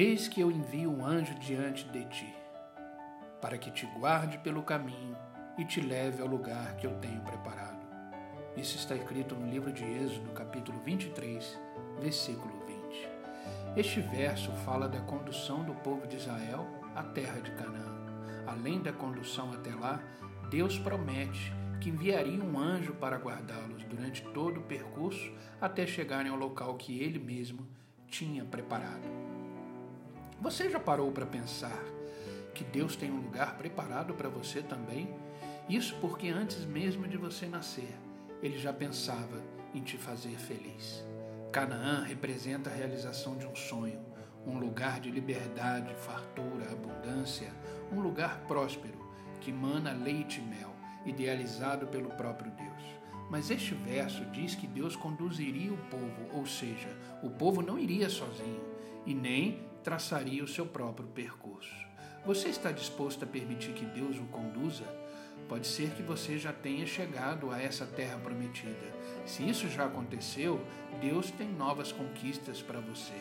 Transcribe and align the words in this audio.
Eis 0.00 0.28
que 0.28 0.40
eu 0.40 0.48
envio 0.48 0.92
um 0.92 1.04
anjo 1.04 1.34
diante 1.40 1.84
de 1.88 2.04
ti, 2.04 2.32
para 3.40 3.58
que 3.58 3.68
te 3.68 3.84
guarde 3.98 4.38
pelo 4.38 4.62
caminho 4.62 5.16
e 5.58 5.64
te 5.64 5.80
leve 5.80 6.22
ao 6.22 6.28
lugar 6.28 6.76
que 6.76 6.86
eu 6.86 6.94
tenho 7.00 7.20
preparado. 7.22 7.84
Isso 8.56 8.76
está 8.76 8.94
escrito 8.94 9.34
no 9.34 9.50
livro 9.50 9.72
de 9.72 9.82
Êxodo, 9.82 10.30
capítulo 10.30 10.78
23, 10.84 11.58
versículo 12.00 12.64
20. 12.64 13.08
Este 13.76 14.00
verso 14.00 14.52
fala 14.64 14.88
da 14.88 15.00
condução 15.00 15.64
do 15.64 15.74
povo 15.74 16.06
de 16.06 16.14
Israel 16.14 16.64
à 16.94 17.02
terra 17.02 17.40
de 17.40 17.50
Canaã. 17.50 17.96
Além 18.46 18.80
da 18.80 18.92
condução 18.92 19.52
até 19.52 19.74
lá, 19.74 20.00
Deus 20.48 20.78
promete 20.78 21.52
que 21.80 21.90
enviaria 21.90 22.40
um 22.40 22.56
anjo 22.56 22.94
para 22.94 23.18
guardá-los 23.18 23.82
durante 23.82 24.22
todo 24.22 24.60
o 24.60 24.62
percurso 24.62 25.32
até 25.60 25.88
chegarem 25.88 26.30
ao 26.30 26.38
local 26.38 26.76
que 26.76 27.02
ele 27.02 27.18
mesmo 27.18 27.66
tinha 28.06 28.44
preparado. 28.44 29.27
Você 30.40 30.70
já 30.70 30.78
parou 30.78 31.10
para 31.10 31.26
pensar 31.26 31.82
que 32.54 32.62
Deus 32.62 32.94
tem 32.94 33.10
um 33.10 33.20
lugar 33.20 33.58
preparado 33.58 34.14
para 34.14 34.28
você 34.28 34.62
também? 34.62 35.12
Isso 35.68 35.96
porque 36.00 36.28
antes 36.28 36.64
mesmo 36.64 37.08
de 37.08 37.16
você 37.16 37.46
nascer, 37.46 37.92
ele 38.40 38.56
já 38.56 38.72
pensava 38.72 39.42
em 39.74 39.80
te 39.80 39.98
fazer 39.98 40.38
feliz. 40.38 41.04
Canaã 41.50 42.04
representa 42.04 42.70
a 42.70 42.72
realização 42.72 43.36
de 43.36 43.46
um 43.46 43.56
sonho, 43.56 43.98
um 44.46 44.60
lugar 44.60 45.00
de 45.00 45.10
liberdade, 45.10 45.92
fartura, 45.96 46.70
abundância, 46.70 47.52
um 47.90 48.00
lugar 48.00 48.44
próspero 48.46 48.96
que 49.40 49.52
mana 49.52 49.92
leite 49.92 50.38
e 50.38 50.44
mel, 50.44 50.72
idealizado 51.04 51.88
pelo 51.88 52.10
próprio 52.10 52.52
Deus. 52.52 52.82
Mas 53.28 53.50
este 53.50 53.74
verso 53.74 54.24
diz 54.26 54.54
que 54.54 54.68
Deus 54.68 54.94
conduziria 54.94 55.72
o 55.72 55.76
povo, 55.90 56.28
ou 56.32 56.46
seja, 56.46 56.96
o 57.24 57.28
povo 57.28 57.60
não 57.60 57.76
iria 57.76 58.08
sozinho 58.08 58.62
e 59.04 59.12
nem 59.12 59.66
traçaria 59.88 60.44
o 60.44 60.46
seu 60.46 60.66
próprio 60.66 61.08
percurso. 61.08 61.74
Você 62.26 62.48
está 62.48 62.70
disposto 62.70 63.24
a 63.24 63.26
permitir 63.26 63.72
que 63.72 63.86
Deus 63.86 64.18
o 64.18 64.24
conduza? 64.24 64.84
Pode 65.48 65.66
ser 65.66 65.88
que 65.92 66.02
você 66.02 66.36
já 66.36 66.52
tenha 66.52 66.84
chegado 66.84 67.50
a 67.50 67.58
essa 67.58 67.86
terra 67.86 68.18
prometida. 68.18 68.94
Se 69.24 69.48
isso 69.48 69.66
já 69.66 69.86
aconteceu, 69.86 70.60
Deus 71.00 71.30
tem 71.30 71.48
novas 71.48 71.90
conquistas 71.90 72.60
para 72.60 72.80
você, 72.80 73.14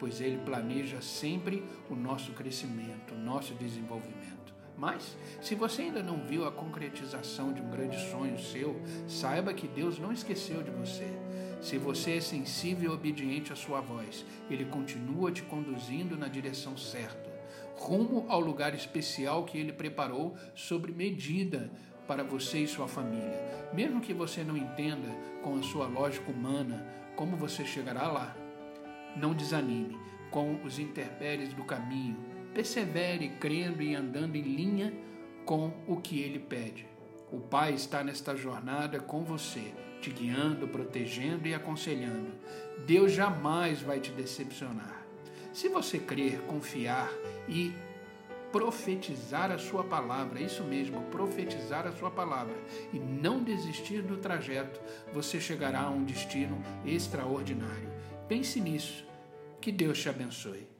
pois 0.00 0.18
Ele 0.18 0.38
planeja 0.38 1.02
sempre 1.02 1.62
o 1.90 1.94
nosso 1.94 2.32
crescimento, 2.32 3.12
o 3.12 3.18
nosso 3.18 3.52
desenvolvimento. 3.52 4.53
Mas, 4.76 5.16
se 5.40 5.54
você 5.54 5.82
ainda 5.82 6.02
não 6.02 6.24
viu 6.26 6.46
a 6.46 6.52
concretização 6.52 7.52
de 7.52 7.60
um 7.60 7.70
grande 7.70 7.98
sonho 8.10 8.38
seu, 8.38 8.80
saiba 9.06 9.54
que 9.54 9.68
Deus 9.68 9.98
não 9.98 10.12
esqueceu 10.12 10.62
de 10.62 10.70
você. 10.70 11.08
Se 11.60 11.78
você 11.78 12.16
é 12.16 12.20
sensível 12.20 12.90
e 12.90 12.94
obediente 12.94 13.52
à 13.52 13.56
sua 13.56 13.80
voz, 13.80 14.26
ele 14.50 14.64
continua 14.64 15.32
te 15.32 15.42
conduzindo 15.42 16.16
na 16.16 16.28
direção 16.28 16.76
certa, 16.76 17.32
rumo 17.76 18.26
ao 18.28 18.40
lugar 18.40 18.74
especial 18.74 19.44
que 19.44 19.58
ele 19.58 19.72
preparou 19.72 20.36
sobre 20.54 20.92
medida 20.92 21.70
para 22.06 22.22
você 22.22 22.58
e 22.58 22.68
sua 22.68 22.86
família. 22.86 23.70
Mesmo 23.72 24.00
que 24.00 24.12
você 24.12 24.44
não 24.44 24.56
entenda 24.56 25.08
com 25.42 25.56
a 25.56 25.62
sua 25.62 25.86
lógica 25.86 26.30
humana 26.30 26.86
como 27.16 27.36
você 27.36 27.64
chegará 27.64 28.08
lá, 28.08 28.36
não 29.16 29.32
desanime 29.32 29.96
com 30.30 30.60
os 30.64 30.78
intempéries 30.78 31.54
do 31.54 31.64
caminho. 31.64 32.33
Persevere 32.54 33.30
crendo 33.40 33.82
e 33.82 33.94
andando 33.94 34.36
em 34.36 34.42
linha 34.42 34.94
com 35.44 35.72
o 35.86 35.96
que 35.96 36.20
ele 36.20 36.38
pede. 36.38 36.86
O 37.32 37.40
Pai 37.40 37.74
está 37.74 38.04
nesta 38.04 38.36
jornada 38.36 39.00
com 39.00 39.24
você 39.24 39.72
te 40.04 40.10
guiando, 40.10 40.68
protegendo 40.68 41.48
e 41.48 41.54
aconselhando. 41.54 42.32
Deus 42.86 43.12
jamais 43.12 43.80
vai 43.80 43.98
te 44.00 44.10
decepcionar. 44.10 45.02
Se 45.52 45.68
você 45.68 45.98
crer, 45.98 46.40
confiar 46.42 47.10
e 47.48 47.72
profetizar 48.52 49.50
a 49.50 49.58
sua 49.58 49.82
palavra, 49.82 50.40
isso 50.40 50.62
mesmo, 50.62 51.00
profetizar 51.04 51.86
a 51.86 51.92
sua 51.92 52.10
palavra 52.10 52.54
e 52.92 52.98
não 52.98 53.42
desistir 53.42 54.02
do 54.02 54.18
trajeto, 54.18 54.78
você 55.12 55.40
chegará 55.40 55.80
a 55.80 55.90
um 55.90 56.04
destino 56.04 56.62
extraordinário. 56.84 57.90
Pense 58.28 58.60
nisso. 58.60 59.06
Que 59.60 59.72
Deus 59.72 59.98
te 59.98 60.10
abençoe. 60.10 60.73